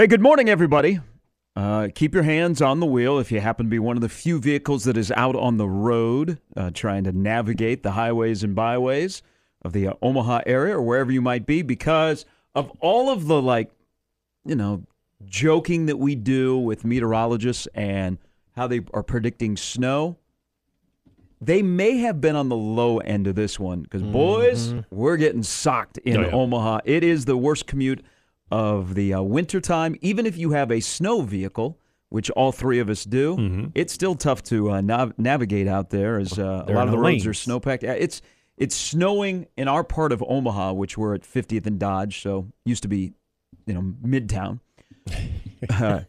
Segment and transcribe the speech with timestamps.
[0.00, 0.98] Hey, good morning, everybody.
[1.54, 4.08] Uh, keep your hands on the wheel if you happen to be one of the
[4.08, 8.54] few vehicles that is out on the road uh, trying to navigate the highways and
[8.54, 9.20] byways
[9.60, 12.24] of the uh, Omaha area or wherever you might be because
[12.54, 13.72] of all of the, like,
[14.46, 14.84] you know,
[15.26, 18.16] joking that we do with meteorologists and
[18.56, 20.16] how they are predicting snow.
[21.42, 25.42] They may have been on the low end of this one because, boys, we're getting
[25.42, 26.32] socked in Oh, yeah.
[26.32, 26.80] Omaha.
[26.86, 28.02] It is the worst commute
[28.50, 29.96] of the uh, winter time.
[30.00, 31.78] Even if you have a snow vehicle,
[32.08, 33.66] which all three of us do, Mm-hmm.
[33.74, 36.96] it's still tough to uh, nav- navigate out there as uh, a lot of the
[36.96, 37.46] no roads are lanes.
[37.46, 37.82] snowpacked.
[37.84, 38.20] It's
[38.56, 42.82] it's snowing in our part of Omaha, which we're at 50th and Dodge, so used
[42.82, 43.12] to be,
[43.66, 44.60] you know, Midtown.
[45.68, 46.00] Uh,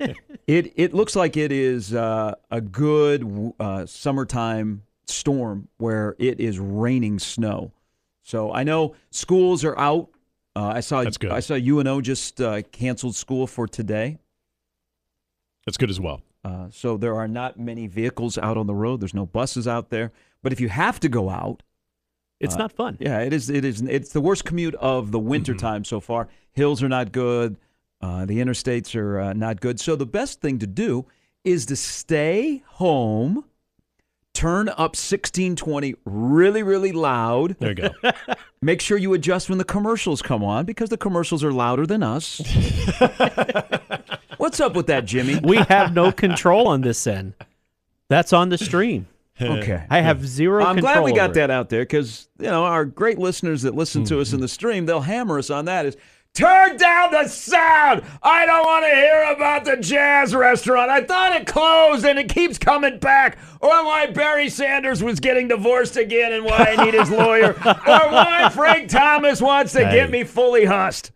[0.48, 6.58] it it looks like it is uh, a good uh, summertime storm where it is
[6.58, 7.73] raining snow.
[8.23, 10.08] So I know schools are out.
[10.55, 11.32] Uh, I saw That's good.
[11.32, 14.18] I saw UNO just uh, canceled school for today.
[15.66, 16.22] That's good as well.
[16.44, 18.99] Uh, so there are not many vehicles out on the road.
[18.99, 20.12] There's no buses out there.
[20.44, 21.63] But if you have to go out,
[22.40, 22.98] It's Uh, not fun.
[22.99, 23.52] yeah, it is.
[23.52, 23.82] It is.
[23.84, 26.27] It's the worst commute of the winter time so far.
[26.52, 27.55] Hills are not good.
[28.02, 29.79] Uh, the interstates are uh, not good.
[29.79, 31.05] So the best thing to do
[31.44, 33.46] is to stay home,
[34.34, 37.57] turn up 1620 really, really loud.
[37.60, 37.90] There you go.
[38.63, 42.04] Make sure you adjust when the commercials come on because the commercials are louder than
[42.04, 42.40] us.
[44.37, 45.40] What's up with that, Jimmy?
[45.43, 47.34] We have no control on this end.
[48.07, 49.07] That's on the stream.
[49.41, 49.84] Okay.
[49.89, 50.93] I have zero I'm control.
[50.93, 54.15] glad we got that out there because you know our great listeners that listen to
[54.15, 54.21] mm-hmm.
[54.21, 55.87] us in the stream, they'll hammer us on that.
[55.87, 55.98] Is
[56.34, 58.04] turn down the sound.
[58.24, 60.90] I don't want to hear about the jazz restaurant.
[60.90, 65.47] I thought it closed and it keeps coming back, or why Barry Sanders was getting
[65.47, 69.96] divorced again and why I need his lawyer, or why Frank Thomas wants to Hey.
[69.96, 71.12] get me fully hussed.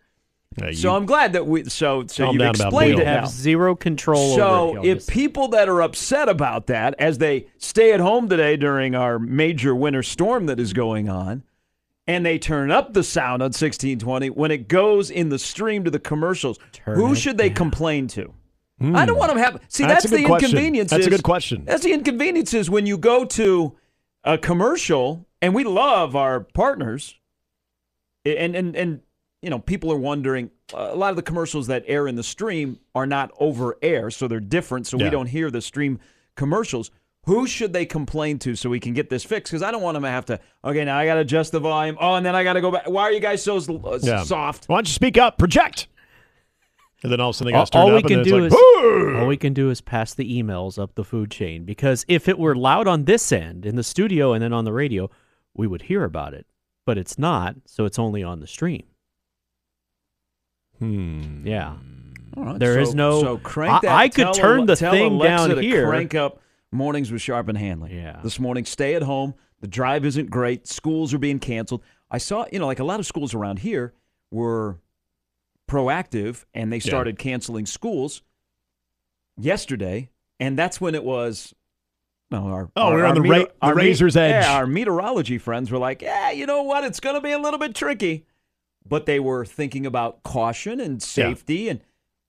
[0.72, 3.28] So I'm glad that we so so about explained it have now.
[3.28, 8.00] zero control over So if people that are upset about that, as they stay at
[8.00, 11.42] home today during our major winter storm that is going on,
[12.06, 15.90] and they turn up the sound on 1620, when it goes in the stream to
[15.90, 18.32] the commercials, who should they complain to?
[18.78, 18.94] Hmm.
[18.94, 19.60] I don't want them have.
[19.68, 20.90] See, That's that's, the inconvenience.
[20.90, 21.64] That's a good question.
[21.64, 23.76] That's the inconvenience is when you go to
[24.22, 27.18] a commercial, and we love our partners,
[28.24, 29.00] and and and
[29.40, 32.78] you know people are wondering a lot of the commercials that air in the stream
[32.94, 36.00] are not over air so they're different so we don't hear the stream
[36.34, 36.90] commercials
[37.26, 39.94] who should they complain to so we can get this fixed because i don't want
[39.94, 42.42] them to have to okay now i gotta adjust the volume oh and then i
[42.44, 44.22] gotta go back why are you guys so uh, Yeah.
[44.22, 45.38] soft Why don't you speak up?
[45.38, 45.88] Project.
[47.02, 48.18] And then all of a sudden they all, got to turn all we up, can
[48.20, 48.60] and do it's is
[49.14, 52.26] like, all we can do is pass the emails up the food chain because if
[52.26, 55.10] it were loud on this end in the studio and then on the radio,
[55.54, 56.46] we would hear about it.
[56.86, 58.84] But it's not, so it's only on the stream.
[60.78, 61.46] hmm.
[61.46, 61.74] Yeah.
[62.36, 64.76] All right, There so, is no- so crank I- that I could turn Ale- the
[64.76, 65.86] tell thing Alexa down to here.
[65.88, 66.40] crank up
[66.76, 68.20] mornings with sharp and hanley Yeah.
[68.22, 72.46] this morning stay at home the drive isn't great schools are being canceled i saw
[72.52, 73.92] you know like a lot of schools around here
[74.30, 74.78] were
[75.68, 78.22] proactive and they started canceling schools
[79.36, 80.10] yesterday
[80.40, 81.54] and that's when it was
[82.30, 84.44] no, our, Oh, our, we're on the meteor- ra- our razor's edge.
[84.44, 86.82] Yeah, our meteorology friends were like, "Yeah, you know what?
[86.82, 88.26] It's going to be a little bit tricky,"
[88.84, 91.68] but they were thinking about caution and safety.
[91.68, 91.80] And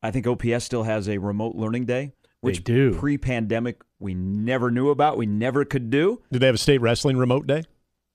[0.04, 2.94] I think OPS still has a remote learning day, which do.
[2.94, 6.22] pre-pandemic we never knew about, we never could do.
[6.32, 7.64] Did they have a state wrestling remote day?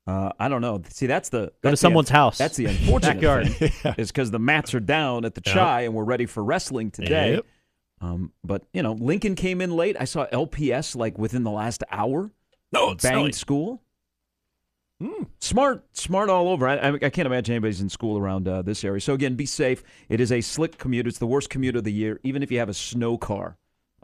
[0.06, 0.82] Uh, I don't know.
[0.88, 2.38] See, that's the Go to that's the someone's un- house.
[2.38, 3.48] That's the unfortunate Backyard.
[3.52, 5.54] thing, is because the mats are down at the Yep.
[5.54, 7.34] chai and we're ready for wrestling today.
[7.34, 7.46] Yep.
[8.00, 9.96] Um, but you know, Lincoln came in late.
[10.00, 12.32] I saw LPS like within the last hour.
[12.72, 13.32] No, it's banged snowing.
[13.32, 13.82] school.
[15.00, 15.24] Hmm.
[15.40, 16.68] Smart, smart all over.
[16.68, 19.00] I, I, I can't imagine anybody's in school around uh, this area.
[19.00, 19.82] So again, be safe.
[20.08, 21.06] It is a slick commute.
[21.08, 23.56] It's the worst commute of the year, even if you have a snow car.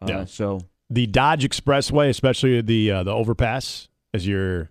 [0.03, 0.25] Uh, Yeah.
[0.25, 4.71] So The Dodge Expressway, especially the uh, the overpass as you're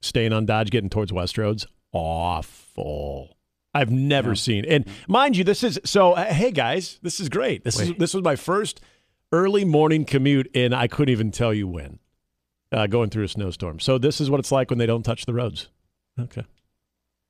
[0.00, 3.36] staying on Dodge getting towards Westroads, awful.
[3.74, 4.34] I've never Yeah.
[4.34, 4.64] seen.
[4.64, 6.12] And mind you, this is so.
[6.12, 7.64] uh, Hey guys, this is great.
[7.64, 8.80] This is this was my first
[9.32, 11.98] early morning commute, and I couldn't even tell you when.
[12.72, 13.78] Uh, going through a snowstorm.
[13.78, 15.68] So this is what it's like when they don't touch the roads.
[16.18, 16.44] Okay.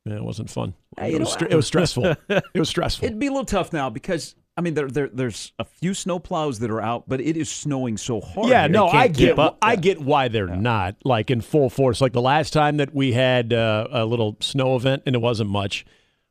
[0.06, 0.72] Yeah, it wasn't fun.
[0.98, 2.04] Hey, it, was know, it was stressful.
[2.28, 3.04] it was stressful.
[3.04, 6.18] it'd be a little tough now because I mean there, there there's a few snow
[6.18, 8.48] plows that are out, but it is snowing so hard.
[8.48, 9.58] Yeah, no, I get, up.
[9.60, 12.00] I get why they're not like in full force.
[12.00, 15.50] Like the last time that we had uh, a little snow event and it wasn't
[15.50, 15.84] much.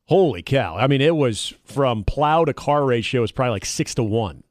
[0.07, 0.75] Holy cow!
[0.77, 4.43] I mean, it was from plow to car ratio was probably like six to one.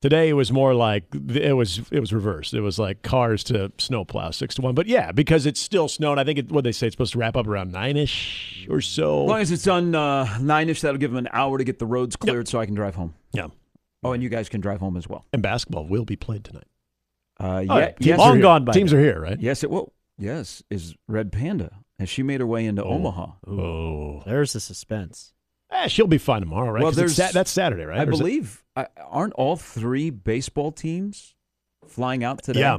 [0.00, 1.04] Today it was more like
[1.34, 2.54] it was it was reversed.
[2.54, 4.74] It was like cars to snow plow six to one.
[4.76, 6.18] But yeah, because it's still snowing.
[6.20, 8.80] I think it, what they say it's supposed to wrap up around nine ish or
[8.80, 9.24] so.
[9.24, 11.80] As long as it's done uh, nine ish, that'll give them an hour to get
[11.80, 13.14] the roads cleared so I can drive home.
[13.32, 13.48] yeah.
[14.04, 15.24] Oh, and you guys can drive home as well.
[15.32, 16.68] And basketball will be played tonight.
[17.40, 18.42] Uh, yeah, teams yes, are Long here.
[18.42, 18.98] gone by Teams now.
[18.98, 19.40] are here, right?
[19.40, 19.92] yes, it will.
[20.16, 21.72] Yes, is Red Panda.
[21.98, 22.90] Has she made her way into Oh.
[22.90, 23.26] Omaha?
[23.48, 25.32] Oh, There's the suspense.
[25.70, 26.82] Eh, she'll be fine tomorrow, right?
[26.82, 27.98] Well, 'Cause it's there's- Sa- that's Saturday, right?
[28.00, 28.64] I Or is it- believe.
[28.76, 31.34] I, aren't all three baseball teams
[31.86, 32.60] flying out today?
[32.60, 32.78] Yeah,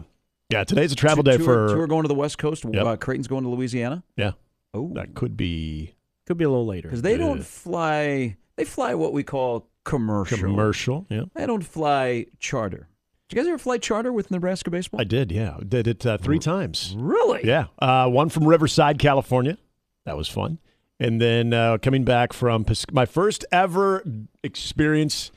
[0.50, 0.64] yeah.
[0.64, 1.66] Today's a travel Two- day two for.
[1.66, 2.64] Are, two are going to the West Coast.
[2.72, 2.86] Yep.
[2.86, 4.04] Uh, Creighton's going to Louisiana.
[4.16, 4.32] Yeah.
[4.74, 5.96] Oh, that could be
[6.28, 6.88] Could be a little later.
[6.90, 8.38] because they don't fly.
[8.56, 10.38] They fly what we call commercial.
[10.38, 11.06] commercial.
[11.10, 12.88] Yeah, They don't fly charter.
[13.30, 15.00] Did you guys ever fly charter with Nebraska baseball?
[15.02, 15.32] I did.
[15.32, 16.96] Yeah, did it uh, three times.
[16.98, 17.42] really?
[17.46, 19.58] Yeah, uh, one from Riverside, California.
[20.06, 20.58] That was fun.
[21.00, 24.04] And then uh, coming back from Pis- my first ever
[24.44, 25.32] experience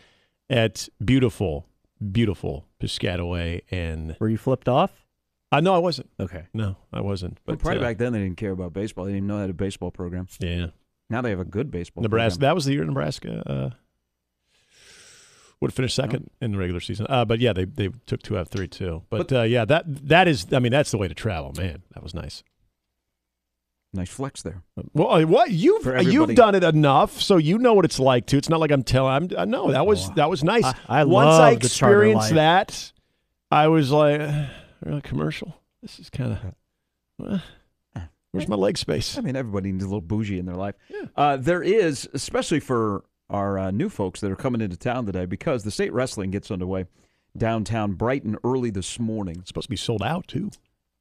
[0.50, 1.66] at beautiful,
[2.10, 3.62] beautiful Piscataway.
[3.70, 5.06] And Were you flipped off?
[5.52, 6.10] uh, no, I wasn't.
[6.18, 6.44] Okay.
[6.52, 7.38] No, I wasn't.
[7.44, 9.04] But But probably uh, back then they didn't care about baseball.
[9.04, 10.26] They didn't even know they had a baseball program.
[10.40, 10.66] yeah,
[11.10, 12.02] Now they have a good baseball.
[12.02, 12.38] Nebraska.
[12.38, 12.48] program.
[12.48, 13.70] That was the year Nebraska uh,
[15.60, 17.06] would have finished second in the regular season.
[17.08, 19.02] Uh, but yeah, they they took two out of three too.
[19.10, 20.46] But, But- uh, yeah, that that is.
[20.52, 21.82] I mean, that's the way to travel, man.
[21.94, 22.42] That was nice.
[23.94, 24.62] Nice flex there.
[24.94, 28.26] Well, uh, what you've uh, you've done it enough, so you know what it's like
[28.26, 28.38] too.
[28.38, 29.12] It's not like I'm telling.
[29.12, 30.64] I'm uh, no, that was Oh, that was nice.
[30.64, 32.92] I- I Once I experienced that,
[33.50, 34.46] I was like, uh,
[34.82, 35.54] really commercial.
[35.82, 36.38] This is kind
[37.18, 37.42] of.
[38.30, 39.18] where's my leg space?
[39.18, 40.74] I mean, everybody needs a little bougie in their life.
[40.88, 41.06] Yeah.
[41.14, 45.26] Uh, there is, especially for our uh, new folks that are coming into town today,
[45.26, 46.86] because the state wrestling gets underway
[47.36, 49.36] downtown Brighton early this morning.
[49.40, 50.50] It's supposed to be sold out too.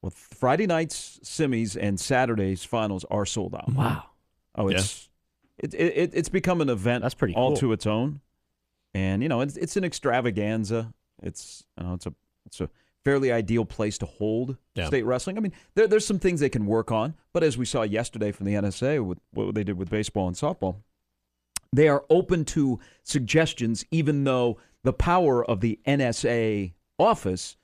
[0.02, 3.72] Well, Friday night's semis and Saturday's finals are sold out.
[3.74, 4.04] Wow.
[4.56, 5.10] Oh, it's
[5.60, 7.58] it, it, it it's become an event That's pretty all cool.
[7.58, 8.20] to its own,
[8.94, 10.94] and you know it's it's an extravaganza.
[11.22, 12.14] It's you know it's a
[12.48, 12.70] it's a
[13.06, 14.86] fairly ideal place to hold Yeah.
[14.88, 15.38] state wrestling.
[15.38, 18.32] I mean, there, there's some things they can work on, but as we saw yesterday
[18.32, 20.76] from the NSA with what they did with baseball and softball,
[21.74, 27.56] they are open to suggestions, even though the power of the NSA office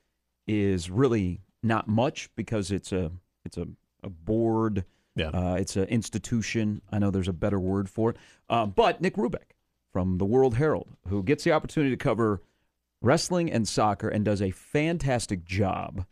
[0.48, 3.12] is really not much because it's a
[3.46, 3.68] it's a,
[4.04, 4.86] a board.
[5.16, 5.30] Yeah.
[5.30, 6.82] Uh, it's an institution.
[6.92, 8.18] I know there's a better word for it.
[8.50, 9.56] Uh, but Nick Rubeck
[9.92, 12.42] from the World Herald, who gets the opportunity to cover
[13.02, 16.06] wrestling and soccer and does a fantastic job.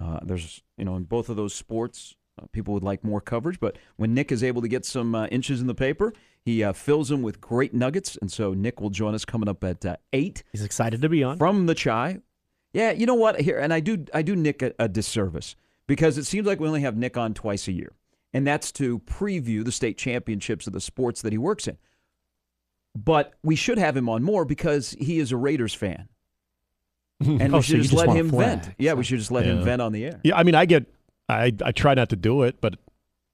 [0.00, 3.58] Uh, there's, you know, in both of those sports, uh, people would like more coverage.
[3.58, 6.12] But when Nick is able to get some uh, inches in the paper,
[6.44, 8.16] he uh, fills them with great nuggets.
[8.20, 11.22] And so Nick will join us coming up at uh, 8 He's excited to be
[11.24, 11.38] on.
[11.38, 12.18] from the chai.
[12.74, 13.40] Yeah, you know what?
[13.40, 15.54] Here, and I do, I do Nick a, a disservice
[15.86, 17.92] because it seems like we only have Nick on twice a year,
[18.32, 21.78] and that's to preview the state championships of the sports that he works in.
[22.96, 26.08] But we should have him on more because he is a Raiders fan,
[27.20, 28.74] and Oh, we should you just just let him flag, vent.
[28.76, 30.20] Yeah, we should just let him vent on the air.
[30.24, 30.86] Yeah, I mean, I get,
[31.28, 32.74] I, I try not to do it, but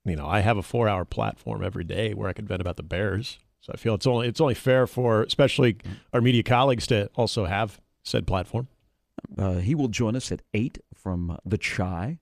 [0.05, 2.83] you know, I have a four-hour platform every day where I can vent about the
[2.83, 3.39] Bears.
[3.63, 5.77] So I feel it's only it's only fair for, especially
[6.13, 8.69] our media colleagues, to also have said platform.
[9.39, 12.19] Uh, he will join us at eight from the chai,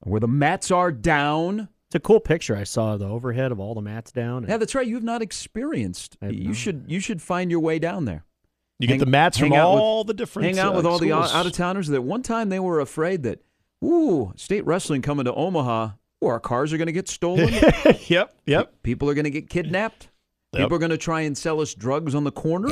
[0.00, 1.68] where the mats are down.
[1.88, 2.56] It's a cool picture.
[2.56, 4.46] I saw the overhead of all the mats down.
[4.48, 4.86] Yeah, that's right.
[4.86, 6.16] You have not experienced.
[6.22, 6.56] I You not.
[6.56, 8.24] should, you should find your way down there.
[8.78, 10.46] You Hang- get the mats from hang out with- all the different.
[10.46, 13.24] hang out uh, with all the out of towners that one time they were afraid
[13.24, 13.40] that,
[13.84, 15.90] ooh, state wrestling coming to Omaha,
[16.24, 17.52] ooh, our cars are going to get stolen.
[18.06, 18.72] yep, yep.
[18.82, 20.08] People are going to get kidnapped.
[20.52, 20.62] Yep.
[20.62, 22.70] People are going to try and sell us drugs on the corner.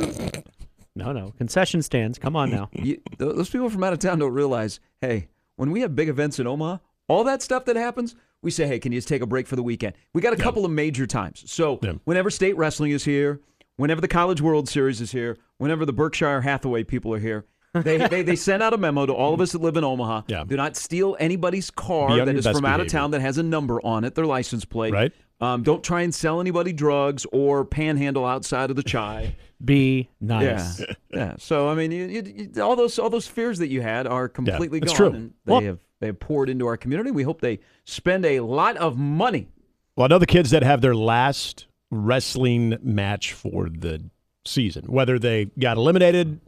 [0.99, 1.31] No, no.
[1.37, 2.17] Concession stands.
[2.19, 2.69] Come on now.
[2.83, 6.39] You, those people from out of town don't realize, hey, when we have big events
[6.39, 6.77] in Omaha,
[7.07, 9.55] all that stuff that happens, we say, hey, can you just take a break for
[9.55, 9.95] the weekend?
[10.13, 11.43] We got a couple of major times.
[11.51, 11.93] So Yeah.
[12.05, 13.41] whenever state wrestling is here,
[13.75, 17.97] whenever the College World Series is here, whenever the Berkshire Hathaway people are here, they,
[18.07, 20.21] they, they send out a memo to all of us that live in Omaha.
[20.27, 20.43] Yeah.
[20.47, 22.87] Do not steal anybody's car that is on that your is best from out of
[22.87, 24.93] town that has a number on it, their license plate.
[24.93, 25.11] Right.
[25.41, 29.35] Um, don't try and sell anybody drugs or panhandle outside of the chai.
[29.63, 30.79] Be nice.
[30.79, 31.35] Yeah, yeah.
[31.37, 34.29] So I mean, you, you, you, all those all those fears that you had are
[34.29, 35.15] completely that's gone, true.
[35.19, 37.11] and they Well- have they have poured into our community.
[37.11, 39.49] We hope they spend a lot of money.
[39.97, 44.09] Well, I know the kids that have their last wrestling match for the
[44.45, 46.39] season, whether they got eliminated,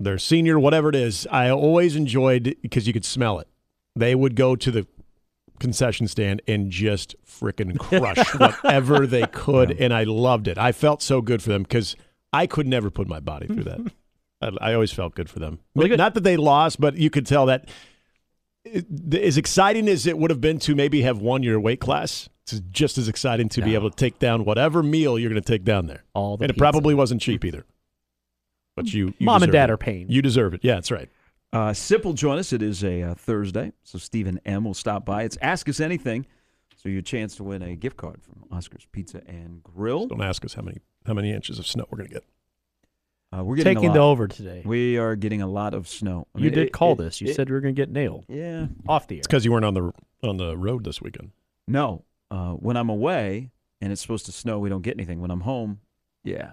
[0.00, 1.28] their senior, whatever it is.
[1.30, 3.46] I always enjoyed because you could smell it.
[3.94, 4.86] They would go to the
[5.60, 10.58] concession stand and just freaking crush whatever they could, and I loved it.
[10.58, 11.94] I felt so good for them because
[12.32, 13.92] I could never put my body through that.
[14.40, 15.60] I, I always felt good for them.
[15.74, 15.98] Well, good.
[15.98, 17.68] Not that they lost, but you could tell that
[18.64, 22.28] it- as exciting as it would have been to maybe have won your weight class,
[22.44, 25.46] it's just as exciting to be able to take down whatever meal you're going to
[25.46, 26.02] take down there.
[26.14, 27.64] All the and it probably wasn't cheap either.
[28.74, 29.72] But you, you Mom and dad it.
[29.74, 30.08] are paying.
[30.10, 30.60] You deserve it.
[30.64, 31.08] Yeah, that's right.
[31.52, 32.52] Uh, Sip will join us.
[32.52, 35.24] It is a uh, Thursday, so Stephen M will stop by.
[35.24, 36.24] It's Ask Us Anything,
[36.82, 40.06] so your chance to win a gift card from Oscar's Pizza and Grill.
[40.06, 42.24] Don't ask us how many how many inches of snow we're going to get.
[43.34, 44.10] Uh, we're getting Taking a the lot.
[44.10, 44.62] over today.
[44.64, 46.26] We are getting a lot of snow.
[46.34, 47.20] I you mean, did it- call it- this.
[47.20, 48.66] You it- said we were going to get nailed yeah.
[48.86, 49.18] off the air.
[49.20, 51.30] It's because you weren't on the on the road this weekend.
[51.66, 55.20] No, uh, when I'm away and it's supposed to snow, we don't get anything.
[55.20, 55.80] When I'm home,
[56.24, 56.52] yeah,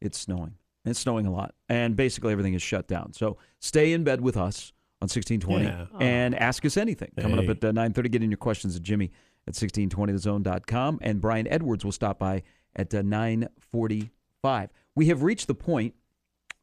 [0.00, 0.54] it's snowing.
[0.84, 3.12] It's snowing a lot, and basically everything is shut down.
[3.12, 5.86] So stay in bed with us on 1620 Yeah.
[6.00, 7.10] and ask us anything.
[7.20, 7.48] Coming Hey.
[7.48, 9.10] up at uh, 9:30, get in your questions at Jimmy
[9.46, 12.42] at 1620thezone.com, and Brian Edwards will stop by
[12.74, 14.68] at uh, 9:45.
[14.94, 15.94] We have reached the point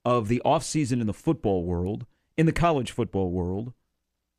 [0.05, 2.05] of the off season in the football world,
[2.37, 3.73] in the college football world.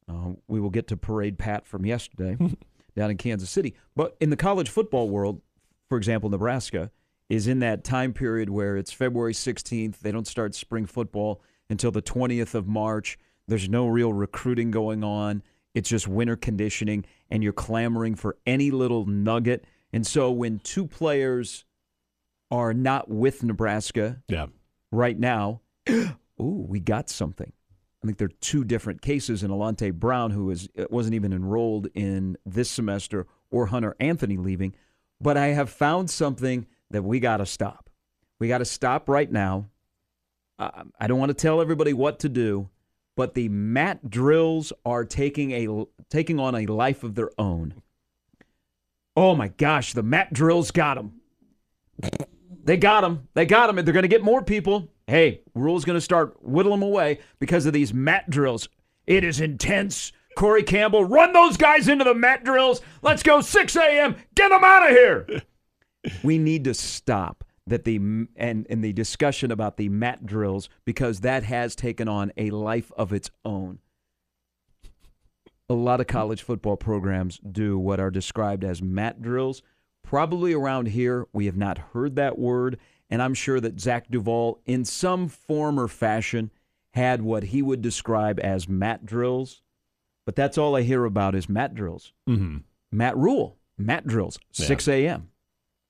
[0.09, 2.37] Uh, we will get to Parade Pat from yesterday
[2.97, 3.75] down in Kansas City.
[3.97, 5.41] But in the college football world,
[5.89, 6.91] for example, Nebraska
[7.29, 10.01] is in that time period where it's February 16th.
[10.01, 13.19] They don't start spring football until the 20th of March.
[13.49, 15.43] There's no real recruiting going on.
[15.75, 19.65] It's just winter conditioning, and you're clamoring for any little nugget.
[19.93, 21.65] And so when two players
[22.51, 24.47] are not with Nebraska Yeah.
[24.93, 26.07] right now, ooh,
[26.39, 27.53] we got something.
[28.03, 31.89] I think there are two different cases in Alante Brown, who is wasn't even enrolled
[31.95, 34.75] in this semester, or Hunter Anthony leaving.
[35.21, 37.89] But I have found something that we got to stop.
[38.39, 39.71] We got to stop right now.
[40.59, 42.69] Uh, I don't want to tell everybody what to do,
[43.17, 47.75] but the mat drills are taking a taking on a life of their own.
[49.17, 51.21] Oh my gosh, the mat drills got them.
[52.65, 53.29] They got them.
[53.35, 53.79] They got them.
[53.79, 54.89] And they're going to get more people.
[55.07, 58.69] Hey, Rhule's going to start whittling them away because of these mat drills.
[59.07, 60.13] It is intense.
[60.35, 62.81] Corey Campbell, run those guys into the mat drills.
[63.03, 64.17] Let's go 6 a.m.
[64.35, 65.43] Get them out of here.
[66.25, 67.97] we need to stop that the
[68.37, 72.93] and in the discussion about the mat drills because that has taken on a life
[72.97, 73.79] of its own.
[75.69, 79.63] A lot of college football programs do what are described as mat drills.
[80.03, 82.79] Probably around here, we have not heard that word,
[83.09, 86.51] and I'm sure that Zach Duval, in some form or fashion,
[86.93, 89.63] had what he would describe as mat drills.
[90.27, 92.13] But that's all I hear about is mat drills.
[92.29, 92.59] Mm-hmm.
[92.93, 94.67] Matt Rhule, mat drills, Yeah.
[94.67, 95.31] 6 a.m.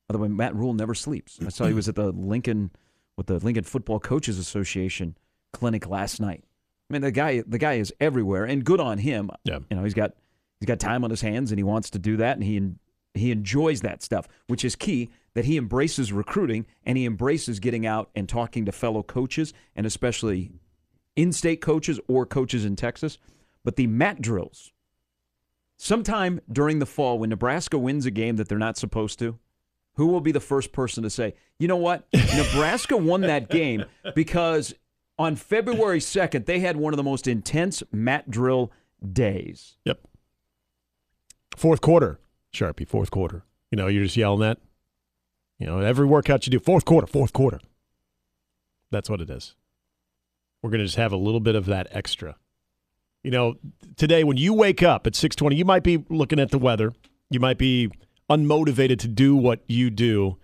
[0.09, 1.39] By the way, Matt Rhule never sleeps.
[1.45, 2.71] I saw he was at the Lincoln,
[3.17, 5.17] with the Lincoln Football Coaches Association
[5.53, 6.45] clinic last night.
[6.91, 9.31] I mean, the guy, the guy is everywhere, and good on him.
[9.45, 9.61] Yeah.
[9.71, 10.13] You know, he's got
[10.61, 12.61] he's got time on his hands, and he wants to do that, and he
[13.15, 15.11] he enjoys that stuff, which is key.
[15.35, 19.85] That he embraces recruiting, and he embraces getting out and talking to fellow coaches, and
[19.85, 20.53] especially
[21.17, 23.19] in-state coaches or coaches in Texas.
[23.65, 24.73] But the mat drills,
[25.77, 29.39] sometime during the fall when Nebraska wins a game that they're not supposed to,
[29.95, 32.07] who will be the first person to say, you know what?
[32.13, 33.85] Nebraska won that game
[34.15, 34.75] because
[35.19, 38.73] on February 2nd, they had one of the most intense mat drill
[39.13, 39.77] days.
[39.85, 40.01] Yep.
[41.57, 42.19] Fourth quarter,
[42.53, 43.45] Sharpie, fourth quarter.
[43.71, 44.59] You know, you're just yelling that.
[45.59, 47.61] You know, every workout you do, fourth quarter, fourth quarter.
[48.91, 49.55] That's what it is.
[50.63, 52.37] We're going to just have a little bit of that extra.
[53.23, 53.57] You know,
[53.97, 56.93] today when you wake up at 6:20, you might be looking at the weather.
[57.31, 57.91] You might be
[58.31, 60.39] unmotivated to do what you do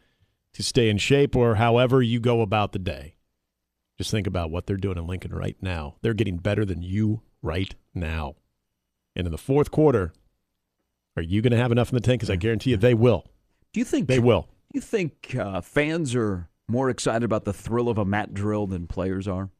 [0.53, 3.15] to stay in shape or however you go about the day.
[3.99, 5.97] Just think about what they're doing in Lincoln right now.
[6.03, 8.37] They're getting better than you right now.
[9.15, 10.13] And in the fourth quarter,
[11.17, 12.21] are you going to have enough in the tank?
[12.21, 13.27] Because I guarantee you they will.
[13.73, 14.43] Do you think They will.
[14.73, 18.67] Do you think uh, fans are more excited about the thrill of a mat drill
[18.67, 19.51] than players are?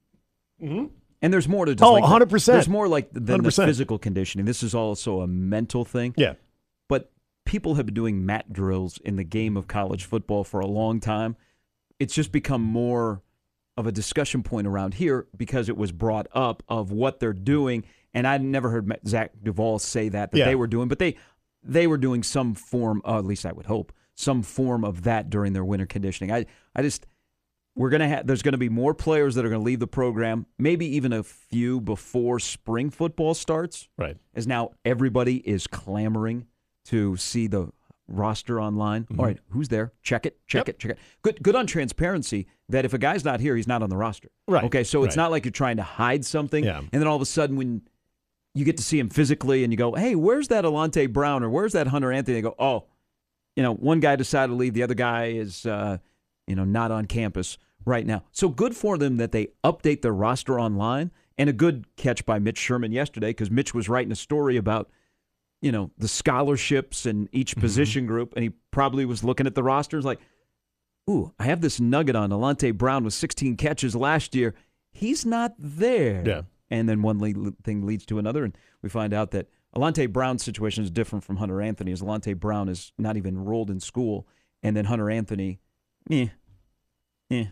[0.63, 0.87] Mm-hmm.
[1.23, 2.47] And there's more to just Oh, like 100%.
[2.47, 3.67] There's more like than the 100%.
[3.67, 4.47] physical conditioning.
[4.47, 6.15] This is also a mental thing.
[6.17, 6.35] Yeah.
[7.51, 11.01] People have been doing mat drills in the game of college football for a long
[11.01, 11.35] time.
[11.99, 13.23] It's just become more
[13.77, 17.83] of a discussion point around here because it was brought up of what they're doing.
[18.15, 20.45] And I never heard Zach Duval say that that Yeah.
[20.45, 21.17] they were doing, but they
[21.65, 25.29] they were doing some form, uh, at least I would hope, some form of that
[25.29, 26.31] during their winter conditioning.
[26.31, 27.05] I I just
[27.75, 30.87] we're gonna have there's gonna be more players that are gonna leave the program, maybe
[30.87, 34.19] even a few before spring football starts Right.
[34.37, 36.47] as now everybody is clamoring
[36.87, 37.71] to see the
[38.09, 39.07] roster online.
[39.19, 39.93] All right, who's there?
[40.03, 40.69] Check it, check Mm-hmm.
[40.69, 40.69] Yep.
[40.69, 40.99] it, check it.
[41.23, 44.31] Good, good on transparency that if a guy's not here, he's not on the roster.
[44.49, 46.79] Right, Okay, so it's not like you're trying to hide something, Yeah.
[46.79, 47.83] and then all of a sudden when
[48.55, 51.51] you get to see him physically, and you go, "Hey, where's that Alante Brown or
[51.51, 52.87] where's that Hunter Anthony?" They go, "Oh,
[53.55, 55.99] you know, one guy decided to leave, the other guy is, uh,
[56.49, 58.25] you know, not on campus right now.
[58.33, 61.13] So good for them that they update their roster online.
[61.39, 64.91] And a good catch by Mitch Sherman yesterday because Mitch was writing a story about,
[65.61, 67.61] you know, the scholarships and each Mm-hmm.
[67.61, 70.21] position group, and he probably was looking at the rosters like,
[71.09, 74.55] "Ooh, I have this nugget on Alante Brown with 16 catches last year.
[74.93, 76.43] He's not there." Yeah.
[76.71, 80.43] And then one le- thing leads to another, and we find out that Alante Brown's
[80.45, 81.91] situation is different from Hunter Anthony.
[81.93, 84.27] As Alante Brown is not even enrolled in school,
[84.63, 85.59] and then Hunter Anthony,
[86.11, 86.29] eh,
[87.31, 87.47] eh,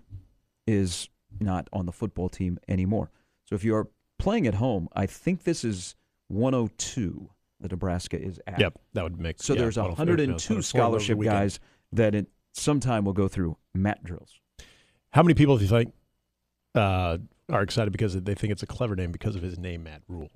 [0.67, 1.09] is
[1.41, 3.11] not on the football team anymore.
[3.45, 3.89] So if you are
[4.19, 5.95] playing at home, I think this is
[6.29, 8.61] 102 that Nebraska is at.
[8.61, 11.61] Yep, that would make So yeah, there's well, 102 no, it's over the scholarship guys
[11.93, 14.41] that at some time will go through mat drills.
[15.11, 15.93] How many people do you think
[16.75, 17.19] uh,
[17.51, 20.31] are excited because they think it's a clever name because of his name, Matt Rhule?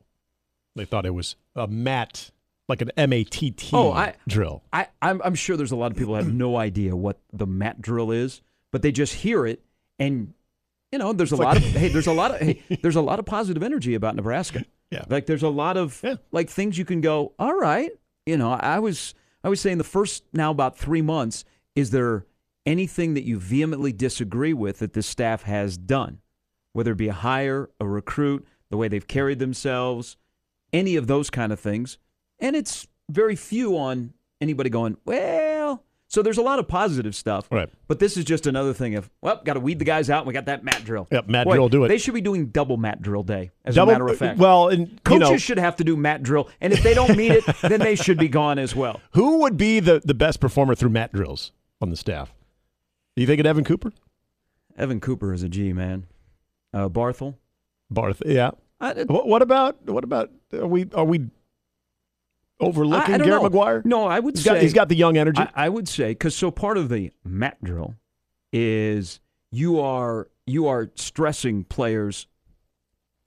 [0.75, 2.31] They thought it was a Matt,
[2.69, 4.63] like an M A T T Oh, I- drill.
[4.73, 7.47] I, I'm, I'm sure there's a lot of people who have no idea what the
[7.47, 9.63] mat drill is, but they just hear it,
[9.99, 10.33] and
[10.91, 13.19] you know, there's a lot of hey, there's a lot of hey, there's a lot
[13.19, 14.65] of positive energy about Nebraska.
[14.93, 15.05] Yeah.
[15.09, 16.17] like there's a lot of Yeah.
[16.31, 17.33] like things you can go.
[17.39, 17.91] All right,
[18.27, 21.45] you know, I was I was saying the first now about three months.
[21.75, 22.27] Is there
[22.67, 26.21] anything that you vehemently disagree with that this staff has done,
[26.75, 30.17] whether it be a hire, a recruit, the way they've carried themselves,
[30.73, 31.99] any of those kind of things?
[32.39, 35.52] And it's very few on anybody going, well,
[36.13, 37.49] so there's a lot of positive stuff.
[37.51, 37.71] Right.
[37.89, 40.19] But this is just another thing of, well, got to weed the guys out.
[40.19, 41.09] And we got that mat drill.
[41.11, 41.89] Yep, mat Boy, drill, do it.
[41.89, 44.39] They should be doing double mat drill day, as Double- a matter of fact.
[44.39, 46.51] Well, and you Coaches know, should have to do mat drill.
[46.61, 49.01] And if they don't meet it, then they should be gone as well.
[49.13, 51.51] who would be the, the best performer through mat drills
[51.81, 52.35] on the staff?
[53.17, 53.93] Do you think it Evan Cooper?
[54.77, 56.05] Evan Cooper is a G, man.
[56.75, 57.37] Uh, Barthel.
[57.91, 58.51] Barth, yeah.
[58.81, 61.31] I, What, what about what about are we are we
[62.63, 63.51] overlooking I don't Garrett know.
[63.51, 63.85] McGuire?
[63.85, 65.41] No, I would He's say got, he's got the young energy.
[65.43, 67.95] I, I would say because so part of the mat drill
[68.53, 72.27] is you are you are stressing players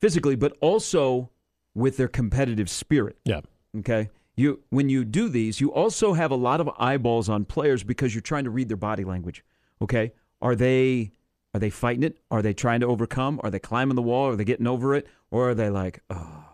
[0.02, 1.30] physically, but also
[1.74, 3.18] with their competitive spirit.
[3.26, 3.42] yeah.
[3.78, 7.84] Okay, you when you do these, you also have a lot of eyeballs on players
[7.84, 9.44] because you're trying to read their body language.
[9.82, 11.12] Okay, are they
[11.54, 12.18] are they fighting it?
[12.32, 13.40] Are they trying to overcome?
[13.44, 14.28] Are they climbing the wall?
[14.30, 15.08] Are they getting over it?
[15.32, 16.46] Or are they like, oh,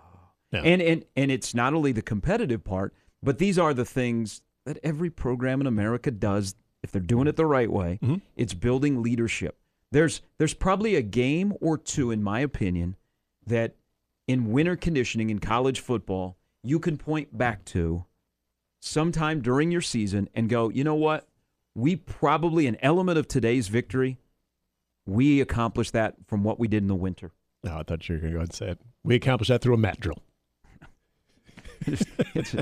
[0.51, 0.61] Yeah.
[0.61, 2.93] and and and it's not only the competitive part,
[3.23, 7.35] but these are the things that every program in America does if they're doing it
[7.35, 7.99] the right way.
[8.01, 8.21] Mhm.
[8.35, 9.57] It's building leadership.
[9.91, 12.95] There's there's probably a game or two, in my opinion,
[13.45, 13.75] that
[14.27, 18.05] in winter conditioning in college football you can point back to
[18.79, 21.27] sometime during your season and go, you know what?
[21.75, 24.17] We probably an element of today's victory.
[25.05, 27.31] We accomplished that from what we did in the winter.
[27.63, 28.79] No, I thought you were going to go and say it.
[29.03, 30.19] We accomplished that through a mat drill.
[31.87, 32.55] It's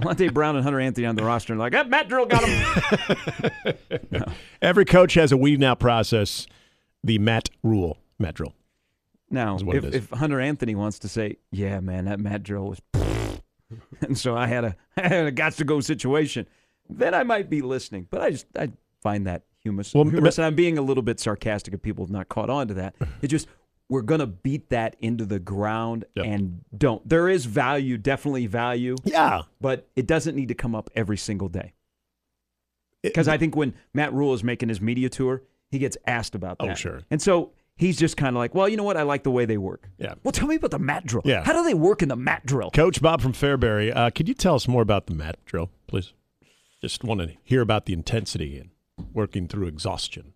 [0.00, 4.24] Alante Brown and Hunter Anthony on the roster and like, ah, Matt Drill got him.
[4.62, 6.46] Every coach has a weeding out process.
[7.02, 8.52] The Matt Rhule, Matt drill.
[9.30, 12.80] Now, if, if Hunter Anthony wants to say, "Yeah, man, that Matt drill was,"
[14.00, 16.46] and so I had a I had a got to go situation,
[16.88, 18.06] then I might be listening.
[18.10, 18.70] But I just I
[19.02, 19.94] find that humorous.
[19.94, 22.68] Well, humorous and I'm being a little bit sarcastic if people have not caught on
[22.68, 22.94] to that.
[23.22, 23.48] It just
[23.88, 26.26] we're gonna beat that into the ground Yep.
[26.26, 27.08] and don't.
[27.08, 29.42] There is value, definitely value, Yeah.
[29.60, 31.72] but it doesn't need to come up every single day.
[33.02, 36.56] Because I think when Matt Rhule is making his media tour, he gets asked about
[36.60, 36.78] Oh, that.
[36.78, 37.00] sure.
[37.10, 38.96] And so he's just kind of like, well, you know what?
[38.96, 39.88] I like the way they work.
[39.98, 40.14] Yeah.
[40.24, 41.22] Well, tell me about the mat drill.
[41.24, 41.44] Yeah.
[41.44, 42.70] How do they work in the mat drill?
[42.72, 46.12] Coach Bob from Fairbury, uh, could you tell us more about the mat drill, please?
[46.80, 48.70] Just want to hear about the intensity and
[49.12, 50.32] working through exhaustion.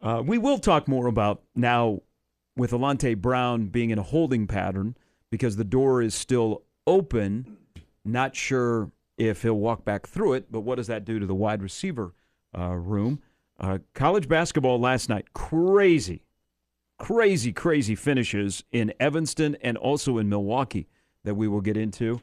[0.00, 2.00] Uh, we will talk more about now
[2.58, 4.96] with Alante Brown being in a holding pattern
[5.30, 7.56] because the door is still open.
[8.04, 11.34] Not sure if he'll walk back through it, but what does that do to the
[11.34, 12.14] wide receiver
[12.56, 13.20] uh, room?
[13.60, 16.22] Uh, college basketball last night, crazy,
[16.98, 20.88] crazy, crazy finishes in Evanston and also in Milwaukee
[21.24, 22.20] that we will get into.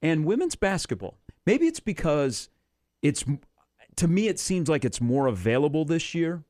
[0.00, 1.18] And women's basketball.
[1.44, 2.50] Maybe it's because
[3.02, 3.24] it's,
[3.96, 6.44] to me, it seems like it's more available this year.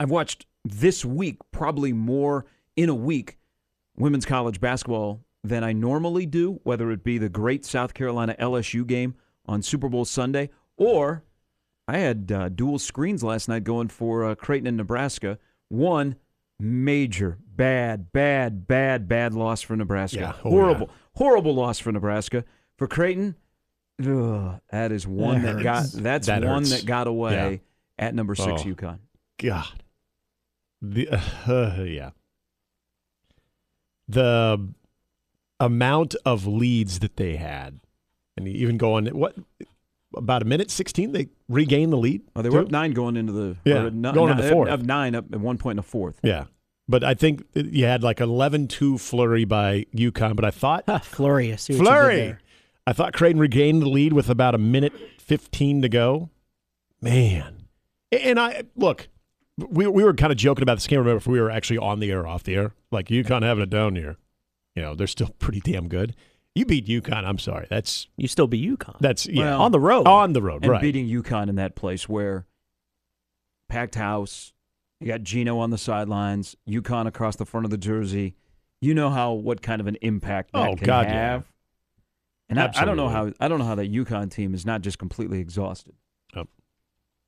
[0.00, 3.36] I've watched this week probably more in a week
[3.96, 8.86] women's college basketball than I normally do, whether it be the great South Carolina LSU
[8.86, 9.14] game
[9.46, 11.22] on Super Bowl Sunday or
[11.86, 15.38] I had uh, dual screens last night going for uh, Creighton and Nebraska.
[15.68, 16.16] One
[16.58, 20.18] major, bad, bad, bad, bad loss for Nebraska.
[20.20, 20.32] Yeah.
[20.44, 22.44] Oh, horrible, horrible loss for Nebraska.
[22.78, 23.34] For Creighton,
[24.00, 25.86] ugh, that is one That that, got.
[25.92, 26.70] That's That one hurts.
[26.70, 27.60] that got away
[27.98, 28.64] at number six Oh.
[28.66, 28.98] UConn.
[29.38, 29.82] God.
[30.82, 32.10] The uh, yeah.
[34.08, 34.68] The
[35.60, 37.80] amount of leads that they had,
[38.36, 39.36] and even going what
[40.16, 42.22] about a minute sixteen, they regained the lead.
[42.34, 42.66] Oh, they were too?
[42.66, 44.70] up nine going into the Yeah, or going into ni- fourth.
[44.70, 46.18] Up nine up at one point in the fourth.
[46.22, 46.46] Yeah,
[46.88, 50.34] but I think you had like 11-2 flurry by UConn.
[50.34, 51.52] But I thought flurry.
[51.52, 52.36] I see what you did flurry.
[52.86, 56.30] I thought Creighton regained the lead with about a minute fifteen to go.
[57.00, 57.66] Man,
[58.10, 59.08] and I look.
[59.68, 60.86] We, we were kind of joking about this.
[60.86, 62.72] Can't remember if we were actually on the air or off the air.
[62.90, 64.16] Like UConn having a down year.
[64.74, 66.14] You know, they're still pretty damn good.
[66.54, 67.24] You beat UConn.
[67.24, 67.66] I'm sorry.
[67.70, 70.06] That's You still be UConn that's yeah Well, on the road.
[70.06, 70.80] on the road, And right?
[70.82, 72.46] beating UConn in that place where
[73.68, 74.52] packed house,
[75.00, 78.34] You got Gino on the sidelines, UConn across the front of the jersey.
[78.80, 81.12] You know how what kind of an impact that Oh, can God, yeah.
[81.12, 81.52] have.
[82.48, 84.80] And I, I don't know how I don't know how that UConn team is not
[84.82, 85.94] just completely exhausted.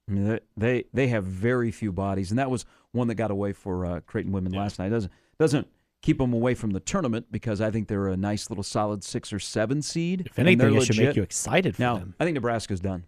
[0.08, 3.52] I mean, they, they have very few bodies, and that was one that got away
[3.52, 4.60] for uh, Creighton women Yeah.
[4.60, 4.90] last night.
[4.90, 5.66] Doesn't doesn't
[6.02, 9.32] keep them away from the tournament because I think they're a nice little solid six
[9.32, 10.22] or seven seed.
[10.26, 12.14] If anything, it should make you excited for Now, them.
[12.20, 13.04] I think Nebraska's done.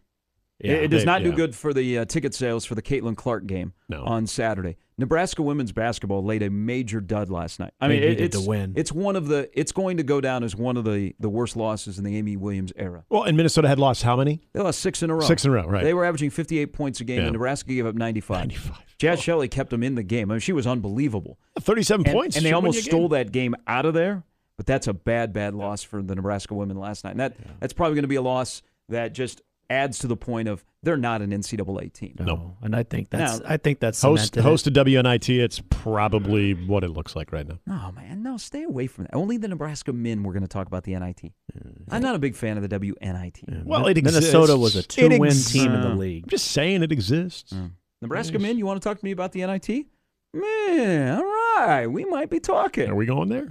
[0.61, 0.73] Yeah.
[0.75, 1.35] It, it does They- not do yeah.
[1.35, 4.05] good for the uh, ticket sales for the Caitlin Clark game No.
[4.05, 4.77] on Saturday.
[4.97, 7.73] Nebraska women's basketball laid a major dud last night.
[7.81, 8.75] I mean, it- it's win.
[8.77, 9.51] It's one of the.
[9.53, 12.37] It's going to go down as one of the the worst losses in the Amy
[12.37, 13.05] Williams era.
[13.09, 14.43] Well, and Minnesota had lost how many?
[14.53, 15.21] They lost six in a row.
[15.23, 15.83] Six in a row, right.
[15.83, 17.25] They were averaging 58 points a game, Yeah.
[17.25, 18.39] and Nebraska gave up 95.
[18.39, 18.79] 95.
[19.01, 20.31] Jaz Shelley kept them in the game.
[20.31, 21.39] I mean, she was unbelievable.
[21.59, 22.37] 37 And, points.
[22.37, 23.19] and they almost stole game.
[23.19, 24.23] that game out of there.
[24.57, 27.11] But that's a bad, bad loss for the Nebraska women last night.
[27.11, 30.49] And that that's probably going to be a loss that just adds to the point
[30.49, 32.15] of they're not an NCAA team.
[32.21, 32.57] No.
[32.63, 36.53] and I think that's Now, I think that's Host, cemented host of WNIT, it's probably
[36.53, 37.59] what it looks like right now.
[37.67, 39.15] No, man, no, stay away from that.
[39.15, 41.33] Only the Nebraska men we're going to talk about the NIT.
[41.91, 43.65] I'm not a big fan of the WNIT.
[43.65, 44.57] Well, it Minnesota exists.
[44.57, 45.53] was a It two-win exists.
[45.53, 46.25] team in the league.
[46.25, 47.53] I'm just saying it exists.
[47.53, 47.71] Mm.
[48.03, 48.43] Nebraska Yes.
[48.43, 49.87] men, you want to talk to me about the NIT?
[50.35, 51.25] Man, all
[51.67, 52.91] right, we might be talking.
[52.91, 53.47] Are we going there?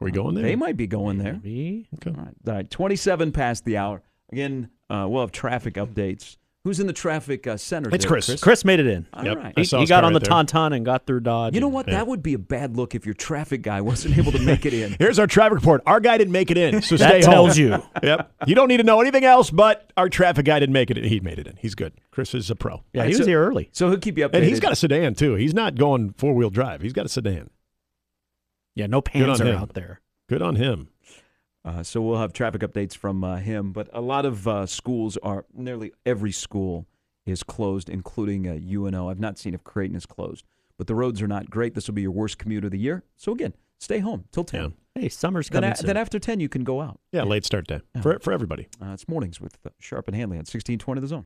[0.00, 0.42] Are we going there?
[0.44, 1.34] They might be going there.
[1.34, 1.88] Maybe.
[1.96, 2.10] Okay.
[2.10, 4.02] All right, all right, 27 past the hour.
[4.32, 6.36] Again, uh, we'll have traffic updates.
[6.64, 7.90] Who's in the traffic uh, center?
[7.94, 8.40] It's there, Chris.
[8.42, 9.06] Chris made it in.
[9.12, 9.36] All Yep.
[9.36, 9.52] right.
[9.54, 10.44] I He, saw he his got car on the right there.
[10.62, 11.54] tauntaun and got through Dodge.
[11.54, 11.84] You know and- what?
[11.86, 14.72] That would be a bad look if your traffic guy wasn't able to make it
[14.72, 14.92] in.
[14.98, 15.82] Here's our traffic report.
[15.84, 17.82] Our guy didn't make it in, so That stay tells you.
[18.02, 18.32] Yep.
[18.46, 20.96] You don't need to know anything else, but our traffic guy didn't make it.
[20.96, 21.04] in.
[21.04, 21.56] He made it in.
[21.56, 21.92] He's good.
[22.10, 22.82] Chris is a pro.
[22.94, 23.68] Yeah, he was here early.
[23.72, 24.34] So he'll keep you updated.
[24.36, 25.34] And he's got a sedan, too.
[25.34, 26.80] He's not going four wheel drive.
[26.80, 27.50] He's got a sedan.
[28.74, 29.56] Yeah, no on Panzer him.
[29.58, 30.00] out there.
[30.30, 30.88] Good on him.
[31.64, 33.72] Uh, so we'll have traffic updates from uh, him.
[33.72, 36.86] But a lot of uh, schools are, nearly every school
[37.24, 39.08] is closed, including uh, UNO.
[39.08, 40.44] I've not seen if Creighton is closed.
[40.76, 41.74] But the roads are not great.
[41.74, 43.04] This will be your worst commute of the year.
[43.16, 44.60] So again, stay home till 10.
[44.96, 45.02] Yeah.
[45.02, 45.86] Hey, summer's Then, coming a- soon.
[45.86, 47.00] then after 10, you can go out.
[47.12, 48.68] Yeah, late start day for, for everybody.
[48.82, 51.22] Uh, it's mornings with uh, Sharp and Hanley on 1620 The Zone.